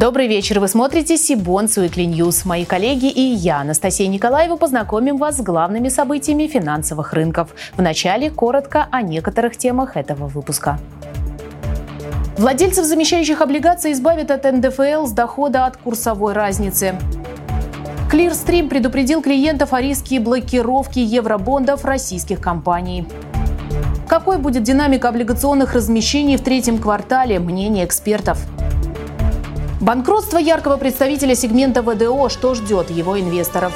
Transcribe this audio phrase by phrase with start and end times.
[0.00, 0.60] Добрый вечер.
[0.60, 2.46] Вы смотрите Cbonds Weekly News.
[2.46, 7.50] Мои коллеги и я, Анастасия Николаева, познакомим вас с главными событиями финансовых рынков.
[7.76, 10.78] Вначале коротко о некоторых темах этого выпуска.
[12.38, 16.94] Владельцев замещающих облигаций избавят от НДФЛ с дохода от курсовой разницы.
[18.10, 23.06] Clearstream предупредил клиентов о риске блокировки евробондов российских компаний.
[24.08, 27.38] Какой будет динамика облигационных размещений в третьем квартале?
[27.38, 28.38] Мнение экспертов.
[29.80, 32.28] Банкротство яркого представителя сегмента ВДО.
[32.28, 33.72] Что ждет его инвесторов?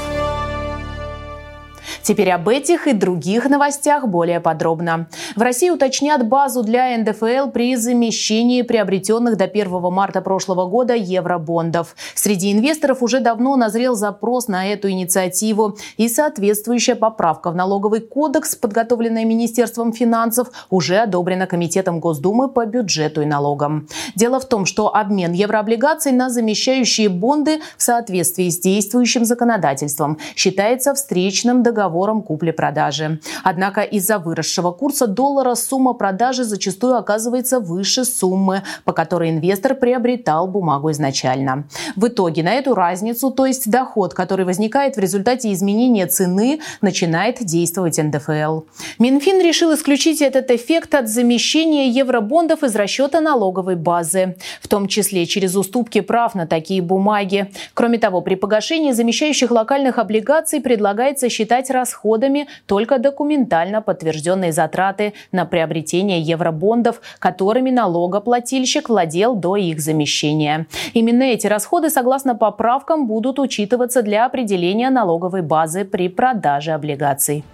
[2.04, 5.08] Теперь об этих и других новостях более подробно.
[5.36, 11.96] В России уточнят базу для НДФЛ при замещении приобретенных до 1 марта прошлого года евробондов.
[12.14, 18.54] Среди инвесторов уже давно назрел запрос на эту инициативу и соответствующая поправка в налоговый кодекс,
[18.54, 23.88] подготовленная Министерством финансов, уже одобрена Комитетом Госдумы по бюджету и налогам.
[24.14, 30.92] Дело в том, что обмен еврооблигаций на замещающие бонды в соответствии с действующим законодательством считается
[30.92, 33.20] встречным договором договором купли-продажи.
[33.44, 40.48] Однако из-за выросшего курса доллара сумма продажи зачастую оказывается выше суммы, по которой инвестор приобретал
[40.48, 41.64] бумагу изначально.
[41.96, 47.44] В итоге на эту разницу, то есть доход, который возникает в результате изменения цены, начинает
[47.44, 48.62] действовать НДФЛ.
[48.98, 55.26] Минфин решил исключить этот эффект от замещения евробондов из расчета налоговой базы, в том числе
[55.26, 57.50] через уступки прав на такие бумаги.
[57.74, 65.44] Кроме того, при погашении замещающих локальных облигаций предлагается считать расходами только документально подтвержденные затраты на
[65.44, 70.66] приобретение евробондов, которыми налогоплательщик владел до их замещения.
[70.94, 77.44] Именно эти расходы, согласно поправкам, будут учитываться для определения налоговой базы при продаже облигаций.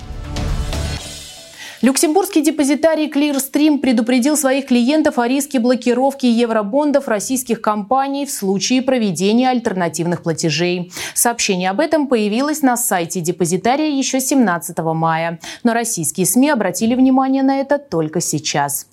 [1.82, 9.48] Люксембургский депозитарий Clearstream предупредил своих клиентов о риске блокировки евробондов российских компаний в случае проведения
[9.48, 10.92] альтернативных платежей.
[11.14, 17.42] Сообщение об этом появилось на сайте депозитария еще 17 мая, но российские СМИ обратили внимание
[17.42, 18.86] на это только сейчас.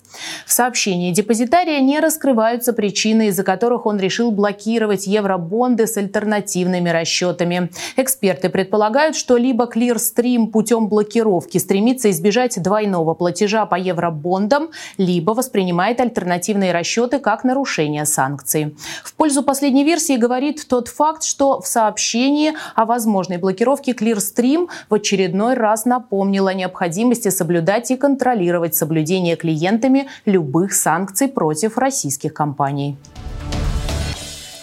[0.46, 7.70] В сообщении депозитария не раскрываются причины, из-за которых он решил блокировать евробонды с альтернативными расчетами.
[7.96, 16.00] Эксперты предполагают, что либо Clearstream путем блокировки стремится избежать двойного платежа по евробондам, либо воспринимает
[16.00, 18.76] альтернативные расчеты как нарушение санкций.
[19.04, 24.94] В пользу последней версии говорит тот факт, что в сообщении о возможной блокировке Clearstream в
[24.94, 32.96] очередной раз напомнила о необходимости соблюдать и контролировать соблюдение клиентами любых санкций против российских компаний.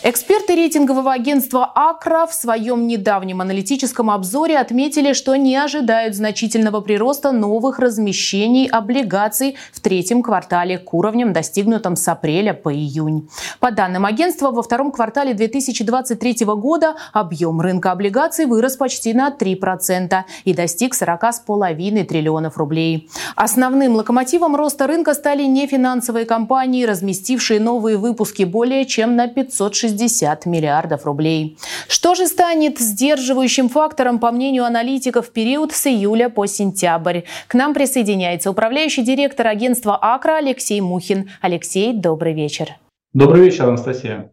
[0.07, 7.31] Эксперты рейтингового агентства «Акра» в своем недавнем аналитическом обзоре отметили, что не ожидают значительного прироста
[7.31, 13.27] новых размещений облигаций в третьем квартале к уровням, достигнутым с апреля по июнь.
[13.59, 20.21] По данным агентства, во втором квартале 2023 года объем рынка облигаций вырос почти на 3%
[20.43, 23.09] и достиг 40,5 триллионов рублей.
[23.35, 30.45] Основным локомотивом роста рынка стали нефинансовые компании, разместившие новые выпуски более чем на 560 60
[30.45, 31.57] миллиардов рублей.
[31.87, 37.21] Что же станет сдерживающим фактором, по мнению аналитиков, период с июля по сентябрь?
[37.47, 41.29] К нам присоединяется управляющий директор агентства «Акра» Алексей Мухин.
[41.41, 42.69] Алексей, добрый вечер.
[43.13, 44.31] Добрый вечер, Анастасия.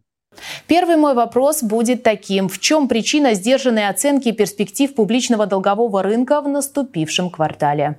[0.66, 2.48] Первый мой вопрос будет таким.
[2.48, 7.98] В чем причина сдержанной оценки перспектив публичного долгового рынка в наступившем квартале?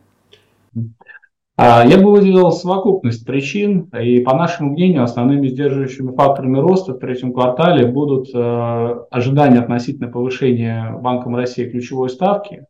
[1.55, 6.99] А, я бы выделил совокупность причин, и по нашему мнению основными сдерживающими факторами роста в
[6.99, 12.65] третьем квартале будут э, ожидания относительно повышения Банком России ключевой ставки,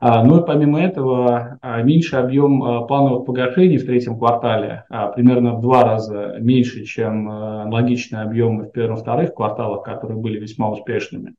[0.00, 4.84] а, ну и помимо этого а, меньше объем плановых погашений в третьем квартале,
[5.14, 11.34] примерно в два раза меньше, чем аналогичные объемы в первом-вторых кварталах, которые были весьма успешными.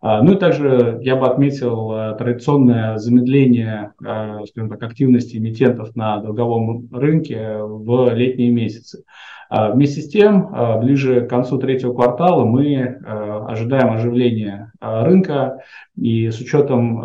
[0.00, 5.96] А, ну и также я бы отметил э, традиционное замедление э, скажем так, активности эмитентов
[5.96, 9.04] на долговом рынке в летние месяцы.
[9.50, 13.00] А, вместе с тем, э, ближе к концу третьего квартала мы
[13.48, 15.62] ожидаем оживления рынка
[15.96, 17.02] и с учетом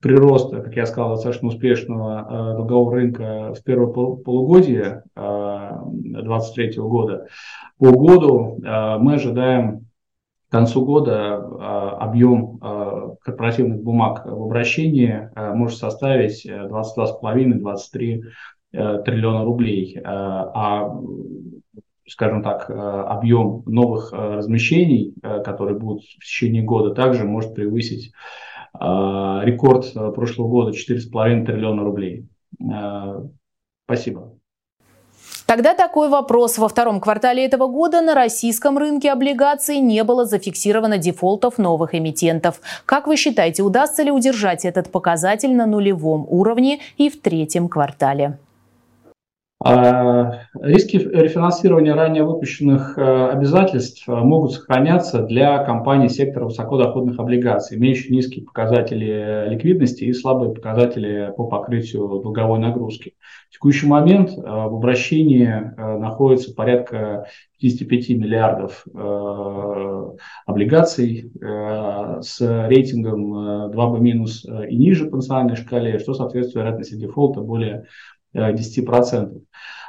[0.00, 7.26] прироста, как я сказал, достаточно успешного долгового рынка в первое полугодие 2023 года,
[7.78, 9.86] по году мы ожидаем
[10.54, 18.22] концу года а, объем а, корпоративных бумаг в обращении а, может составить 22,5-23
[18.72, 19.98] э, триллиона рублей.
[20.04, 20.96] А
[22.06, 28.12] скажем так, объем новых размещений, которые будут в течение года, также может превысить
[28.74, 32.28] рекорд прошлого года 4,5 триллиона рублей.
[33.86, 34.34] Спасибо.
[35.46, 36.58] Тогда такой вопрос.
[36.58, 42.60] Во втором квартале этого года на российском рынке облигаций не было зафиксировано дефолтов новых эмитентов.
[42.86, 48.38] Как вы считаете, удастся ли удержать этот показатель на нулевом уровне и в третьем квартале?
[49.60, 50.13] А,
[50.60, 58.10] риски рефинансирования ранее выпущенных э, обязательств э, могут сохраняться для компаний сектора высокодоходных облигаций, имеющих
[58.10, 63.14] низкие показатели ликвидности и слабые показатели по покрытию долговой нагрузки.
[63.48, 67.26] В текущий момент э, в обращении находится порядка
[67.60, 68.84] 55 миллиардов
[70.46, 77.86] облигаций с рейтингом 2B- минус и ниже по национальной шкале, что соответствует вероятности дефолта более
[78.34, 79.40] 10%.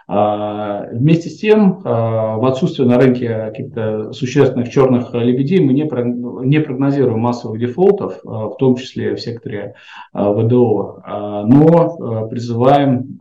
[0.08, 6.60] А, вместе с тем, а, в отсутствие на рынке каких-то существенных черных лебедей, мы не
[6.60, 9.74] прогнозируем массовых дефолтов, а, в том числе в секторе
[10.14, 11.02] ВДО,
[11.48, 13.20] но призываем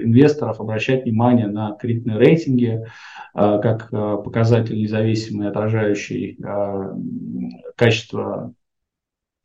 [0.00, 2.86] инвесторов обращать внимание на кредитные рейтинги,
[3.34, 6.38] как показатель независимый, отражающий
[7.76, 8.54] качество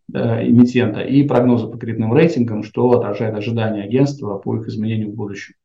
[0.09, 5.55] эмитента и прогнозы по кредитным рейтингам, что отражает ожидания агентства по их изменению в будущем.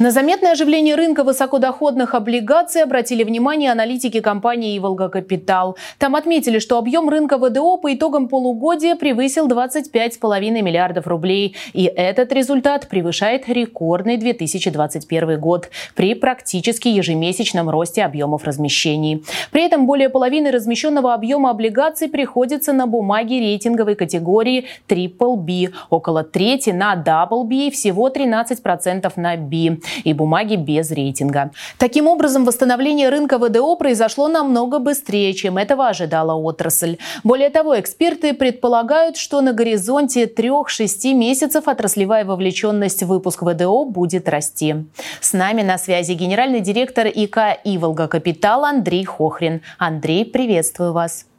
[0.00, 5.76] На заметное оживление рынка высокодоходных облигаций обратили внимание аналитики компании «Иволга Капитал».
[5.98, 11.54] Там отметили, что объем рынка ВДО по итогам полугодия превысил 25,5 миллиардов рублей.
[11.74, 19.22] И этот результат превышает рекордный 2021 год при практически ежемесячном росте объемов размещений.
[19.50, 26.24] При этом более половины размещенного объема облигаций приходится на бумаги рейтинговой категории Triple B, около
[26.24, 31.50] трети на Double B и всего 13% на B и бумаги без рейтинга.
[31.78, 36.98] Таким образом, восстановление рынка ВДО произошло намного быстрее, чем этого ожидала отрасль.
[37.24, 44.28] Более того, эксперты предполагают, что на горизонте 3-6 месяцев отраслевая вовлеченность в выпуск ВДО будет
[44.28, 44.74] расти.
[45.20, 49.62] С нами на связи генеральный директор ИК «Иволга Капитал» Андрей Хохрин.
[49.78, 51.29] Андрей, приветствую вас.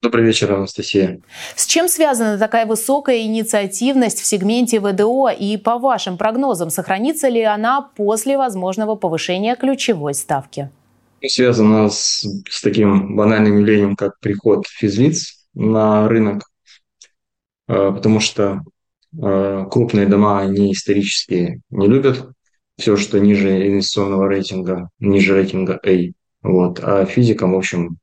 [0.00, 1.20] Добрый вечер, Анастасия.
[1.56, 7.42] С чем связана такая высокая инициативность в сегменте ВДО и, по вашим прогнозам, сохранится ли
[7.42, 10.70] она после возможного повышения ключевой ставки?
[11.26, 16.44] Связано с, с таким банальным явлением, как приход физлиц на рынок,
[17.66, 18.60] э, потому что
[19.20, 22.28] э, крупные дома, они исторически не любят
[22.78, 26.12] все, что ниже инвестиционного рейтинга, ниже рейтинга A.
[26.42, 26.78] Вот.
[26.84, 27.98] А физикам, в общем,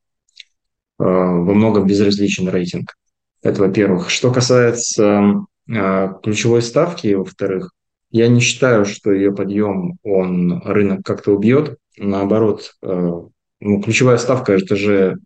[0.97, 2.95] во многом безразличен рейтинг.
[3.41, 4.09] Это во-первых.
[4.09, 7.71] Что касается э, ключевой ставки, во-вторых,
[8.11, 11.77] я не считаю, что ее подъем, он рынок как-то убьет.
[11.97, 13.11] Наоборот, э,
[13.59, 15.17] ну, ключевая ставка– это же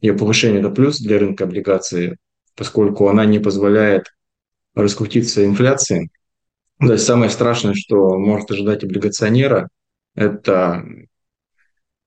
[0.00, 2.16] ее повышение– это плюс для рынка облигаций,
[2.54, 4.06] поскольку она не позволяет
[4.74, 6.10] раскрутиться инфляции.
[6.78, 9.68] То есть самое страшное, что может ожидать облигационера,
[10.14, 10.84] это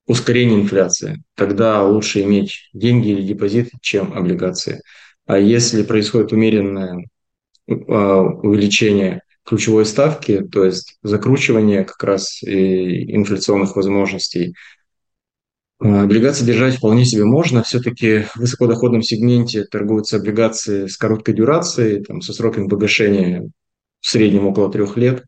[0.07, 1.21] ускорение инфляции.
[1.35, 4.81] Тогда лучше иметь деньги или депозит, чем облигации.
[5.25, 7.05] А если происходит умеренное
[7.67, 14.55] а, увеличение ключевой ставки, то есть закручивание как раз и инфляционных возможностей,
[15.79, 17.61] а, Облигации держать вполне себе можно.
[17.63, 23.49] Все-таки в высокодоходном сегменте торгуются облигации с короткой дюрацией, там, со сроками погашения
[23.99, 25.25] в среднем около трех лет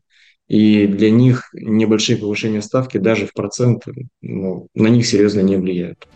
[0.50, 3.84] и для них небольшие повышения ставки даже в процент
[4.20, 6.08] ну, на них серьезно не влияют.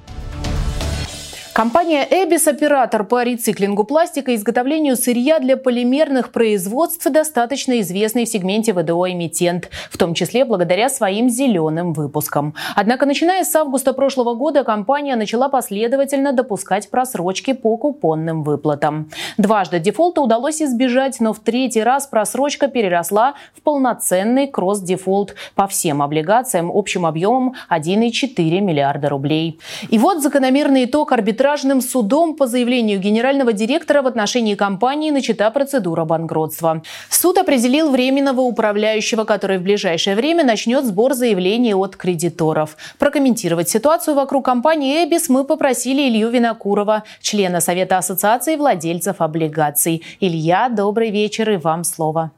[1.55, 8.29] Компания «Эбис»– оператор по рециклингу пластика и изготовлению сырья для полимерных производств, достаточно известный в
[8.29, 12.57] сегменте ВДО эмитент, в том числе благодаря своим зеленым выпускам.
[12.75, 19.09] Однако, начиная с августа прошлого года, компания начала последовательно допускать просрочки по купонным выплатам.
[19.39, 26.03] Дважды дефолта удалось избежать, но в третий раз просрочка переросла в полноценный кросс-дефолт по всем
[26.03, 29.61] облигациям общим объемом 1,4 миллиарда рублей.
[29.89, 35.51] И вот закономерный итог арбитража арбитражным судом по заявлению генерального директора в отношении компании начата
[35.51, 36.83] процедура банкротства.
[37.11, 42.77] Суд определил временного управляющего, который в ближайшее время начнет сбор заявлений от кредиторов.
[42.99, 50.03] Прокомментировать ситуацию вокруг компании «Эбис» мы попросили Илью Винокурова, члена Совета ассоциации владельцев облигаций.
[50.21, 52.31] Илья, добрый вечер и вам слово.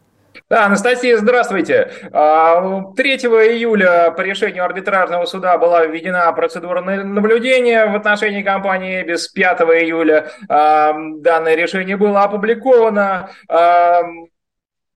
[0.49, 1.91] Да, Анастасия, здравствуйте.
[2.03, 2.57] 3 а,
[2.97, 10.31] июля по решению арбитражного суда была введена процедура наблюдения в отношении компании без 5 июля.
[10.49, 14.03] А, данное решение было опубликовано а,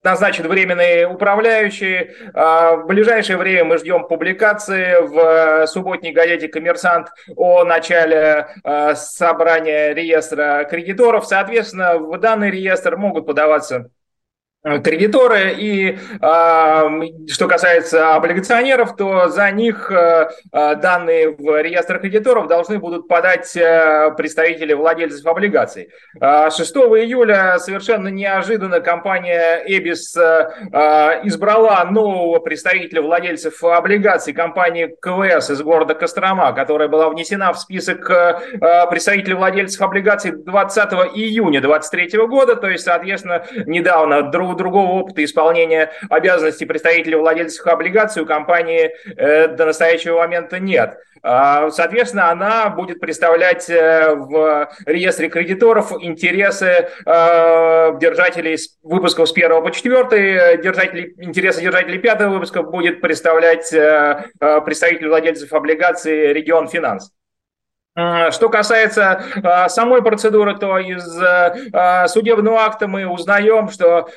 [0.03, 2.13] назначен временный управляющий.
[2.33, 8.47] В ближайшее время мы ждем публикации в субботней газете «Коммерсант» о начале
[8.95, 11.27] собрания реестра кредиторов.
[11.27, 13.91] Соответственно, в данный реестр могут подаваться
[14.63, 15.55] кредиторы.
[15.57, 23.09] И что касается облигационеров, то за них э, э, данные в реестр кредиторов должны будут
[23.09, 23.53] подать
[24.17, 25.91] представители владельцев облигаций.
[26.21, 35.95] 6 июля совершенно неожиданно компания Эбис избрала нового представителя владельцев облигаций компании КВС из города
[35.95, 38.11] Кострома, которая была внесена в список
[38.91, 45.91] представителей владельцев облигаций 20 июня 2023 года, то есть, соответственно, недавно друг другого опыта исполнения
[46.09, 50.99] обязанностей представителей владельцев облигаций у компании э, до настоящего момента нет.
[51.23, 59.63] А, соответственно, она будет представлять э, в реестре кредиторов интересы э, держателей выпусков с 1
[59.63, 63.71] по 4, держателей, интересы держателей 5 выпуска будет представлять
[64.65, 67.13] представитель владельцев облигаций Регион Финанс.
[67.97, 74.09] А, что касается а, самой процедуры, то из а, судебного акта мы узнаем, что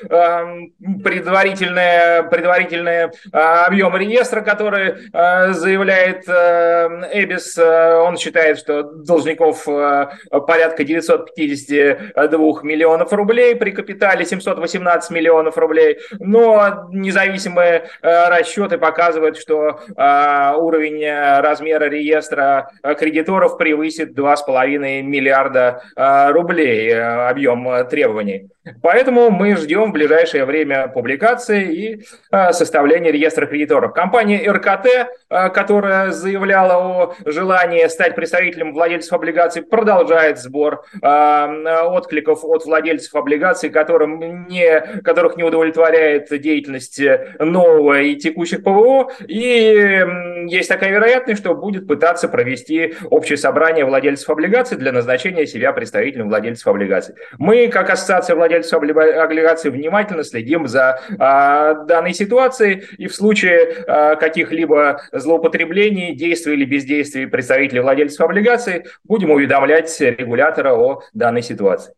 [1.02, 13.56] предварительный, предварительный объем реестра, который заявляет Эбис, он считает, что должников порядка 952 миллионов рублей
[13.56, 21.04] при капитале 718 миллионов рублей, но независимые расчеты показывают, что уровень
[21.40, 28.50] размера реестра кредиторов превысит 2,5 миллиарда а, рублей э, объем э, требований.
[28.82, 32.04] Поэтому мы ждем в ближайшее время публикации и
[32.52, 33.92] составления реестра кредиторов.
[33.92, 43.14] Компания РКТ, которая заявляла о желании стать представителем владельцев облигаций, продолжает сбор откликов от владельцев
[43.14, 47.02] облигаций, которым не, которых не удовлетворяет деятельность
[47.38, 49.10] нового и текущих ПВО.
[49.28, 50.06] И
[50.48, 55.72] есть такая вероятность, что будет пытаться провести общее собрание собрания владельцев облигаций для назначения себя
[55.72, 57.14] представителем владельцев облигаций.
[57.38, 64.16] Мы, как ассоциация владельцев облигаций, внимательно следим за а, данной ситуацией и в случае а,
[64.16, 71.94] каких-либо злоупотреблений, действий или бездействий представителей владельцев облигаций будем уведомлять регулятора о данной ситуации.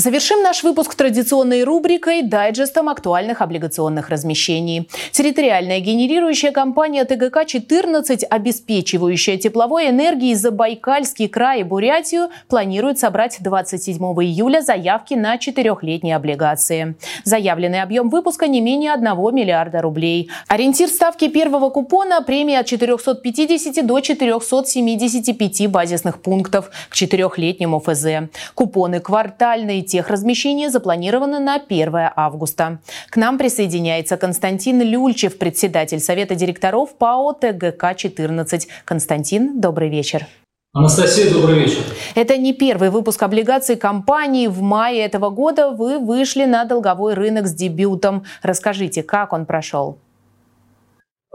[0.00, 4.88] Завершим наш выпуск традиционной рубрикой дайджестом актуальных облигационных размещений.
[5.12, 14.62] Территориальная генерирующая компания ТГК-14, обеспечивающая тепловой энергией Забайкальский край и Бурятию, планирует собрать 27 июля
[14.62, 16.94] заявки на четырехлетние облигации.
[17.24, 19.04] Заявленный объем выпуска не менее 1
[19.34, 20.30] миллиарда рублей.
[20.48, 28.30] Ориентир ставки первого купона– премия от 450 до 475 базисных пунктов к четырехлетнему ФЗ.
[28.54, 32.78] Купоны квартальные техразмещение запланировано на 1 августа.
[33.10, 38.68] К нам присоединяется Константин Люльчев, председатель Совета директоров ПАО ТГК-14.
[38.84, 40.26] Константин, добрый вечер.
[40.72, 41.82] Анастасия, добрый вечер.
[42.14, 44.46] Это не первый выпуск облигаций компании.
[44.46, 48.22] В мае этого года вы вышли на долговой рынок с дебютом.
[48.42, 49.98] Расскажите, как он прошел?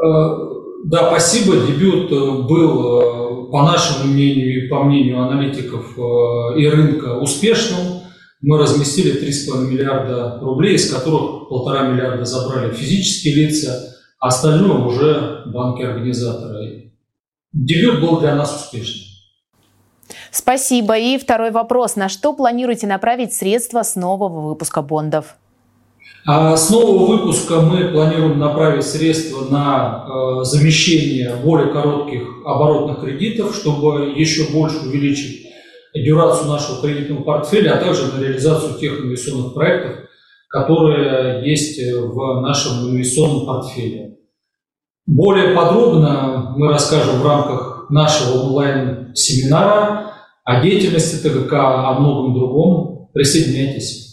[0.01, 0.05] Э,
[0.85, 1.57] да, спасибо.
[1.67, 2.15] Дебют э,
[2.47, 5.97] был, э, по нашему мнению и по мнению аналитиков
[6.57, 7.94] и рынка, успешным.
[8.47, 15.41] Мы разместили 3,5 миллиарда рублей, из которых полтора миллиарда забрали физические лица, а остальное уже
[15.47, 16.93] банки-организаторы.
[17.53, 19.03] Дебют был для нас успешным.
[20.29, 20.95] Спасибо.
[20.95, 21.95] И второй вопрос.
[21.95, 25.37] На что планируете направить средства с нового выпуска бондов?
[26.27, 33.55] А с нового выпуска мы планируем направить средства на э, замещение более коротких оборотных кредитов,
[33.55, 35.44] чтобы еще больше увеличить
[35.95, 40.05] дюрацию нашего кредитного портфеля, а также на реализацию тех инвестиционных проектов,
[40.49, 44.17] которые есть в нашем инвестиционном портфеле.
[45.07, 53.09] Более подробно мы расскажем в рамках нашего онлайн-семинара о деятельности ТГК, о многом другом.
[53.13, 54.04] Присоединяйтесь.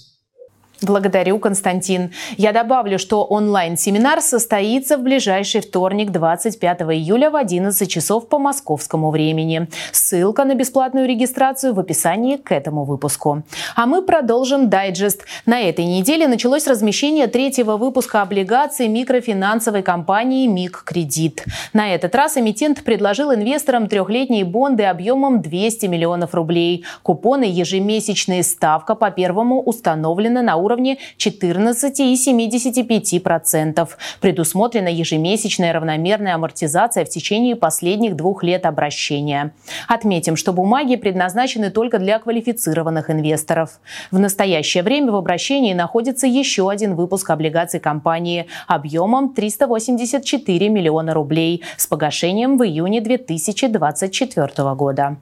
[0.83, 2.11] Благодарю, Константин.
[2.37, 9.11] Я добавлю, что онлайн-семинар состоится в ближайший вторник, 25 июля в 11 часов по московскому
[9.11, 9.69] времени.
[9.93, 13.43] Ссылка на бесплатную регистрацию в описании к этому выпуску.
[13.77, 15.25] А мы продолжим дайджест.
[15.47, 21.45] На этой неделе началось размещение третьего выпуска облигаций микрофинансовой компании МИК Кредит.
[21.73, 26.85] На этот раз эмитент предложил инвесторам трехлетние бонды объемом 200 миллионов рублей.
[27.03, 33.89] Купоны ежемесячные ставка по первому установлена на уровне уровне 14,75%.
[34.21, 39.55] Предусмотрена ежемесячная равномерная амортизация в течение последних двух лет обращения.
[39.89, 43.81] Отметим, что бумаги предназначены только для квалифицированных инвесторов.
[44.11, 51.63] В настоящее время в обращении находится еще один выпуск облигаций компании объемом 384 миллиона рублей
[51.77, 55.17] с погашением в июне 2024 года.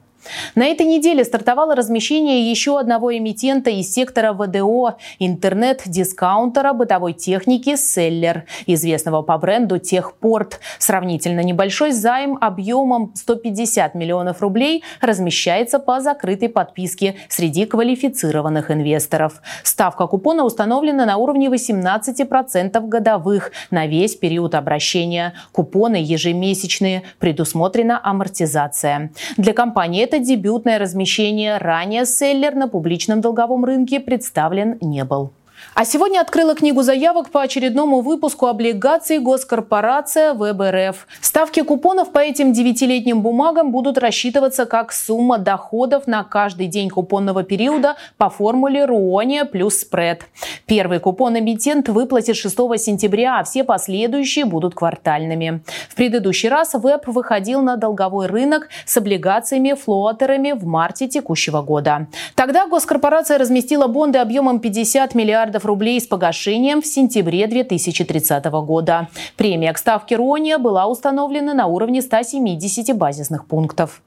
[0.55, 8.45] На этой неделе стартовало размещение еще одного эмитента из сектора ВДО– интернет-дискаунтера бытовой техники «Селлер»,
[8.67, 10.61] известного по бренду «Техпорт».
[10.79, 19.41] Сравнительно небольшой займ объемом 150 миллионов рублей размещается по закрытой подписке среди квалифицированных инвесторов.
[19.63, 25.35] Ставка купона установлена на уровне 18% годовых на весь период обращения.
[25.53, 29.13] Купоны ежемесячные, предусмотрена амортизация.
[29.37, 31.59] Для компании это дебютное размещение.
[31.59, 35.31] Ранее селлер на публичном долговом рынке представлен не был.
[35.75, 41.07] А сегодня открыла книгу заявок по очередному выпуску облигаций госкорпорация ВБРФ.
[41.21, 47.45] Ставки купонов по этим девятилетним бумагам будут рассчитываться как сумма доходов на каждый день купонного
[47.45, 50.25] периода по формуле Руония плюс спред.
[50.67, 55.63] Первый купон эмитент выплатит 6 сентября, а все последующие будут квартальными.
[55.89, 62.07] В предыдущий раз ВЭБ выходил на долговой рынок с облигациями-флотерами в марте текущего года.
[62.35, 69.09] Тогда госкорпорация разместила бонды объемом 50 миллиардов миллиардов рублей с погашением в сентябре 2030 года.
[69.37, 74.01] Премия к ставке Рония была установлена на уровне 170 базисных пунктов.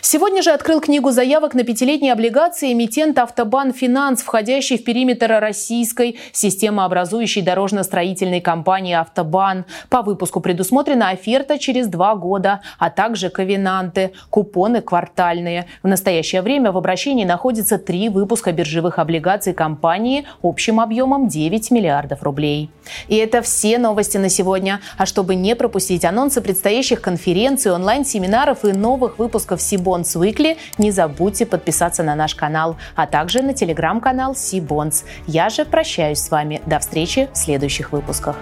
[0.00, 6.18] Сегодня же открыл книгу заявок на пятилетние облигации эмитент «Автобан Финанс», входящий в периметр российской
[6.32, 9.64] системообразующей дорожно-строительной компании «Автобан».
[9.88, 15.66] По выпуску предусмотрена оферта через два года, а также ковенанты, купоны квартальные.
[15.82, 22.22] В настоящее время в обращении находится три выпуска биржевых облигаций компании общим объемом 9 миллиардов
[22.22, 22.70] рублей.
[23.08, 24.80] И это все новости на сегодня.
[24.96, 31.46] А чтобы не пропустить анонсы предстоящих конференций, онлайн-семинаров и новых выпусков Сибонс Weekly, не забудьте
[31.46, 35.04] подписаться на наш канал, а также на телеграм-канал Сибонс.
[35.26, 36.60] Я же прощаюсь с вами.
[36.66, 38.36] До встречи в следующих выпусках.